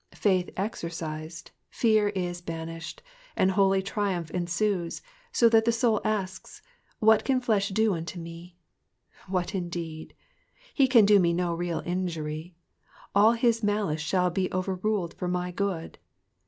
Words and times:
'''* 0.05 0.11
Faith 0.15 0.49
exercised, 0.57 1.51
fear 1.69 2.11
fs 2.15 2.41
banished, 2.41 3.03
and 3.35 3.51
holy 3.51 3.83
triumph 3.83 4.31
ensues, 4.31 5.03
so 5.31 5.47
that 5.47 5.63
the 5.63 5.71
soul 5.71 6.01
asks, 6.03 6.63
What 6.97 7.23
can 7.23 7.39
flesb 7.39 7.75
do 7.75 7.93
unto 7.93 8.19
me?" 8.19 8.57
What 9.27 9.53
indeed? 9.53 10.15
He 10.73 10.87
can 10.87 11.05
do 11.05 11.19
me 11.19 11.33
no 11.33 11.53
real 11.53 11.83
injury; 11.85 12.55
all 13.13 13.33
his 13.33 13.61
malice 13.61 14.11
aha 14.11 14.25
II 14.29 14.33
be 14.33 14.51
overruled 14.51 15.13
for 15.19 15.27
my 15.27 15.51
good. 15.51 15.99